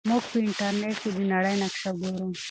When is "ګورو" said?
1.99-2.27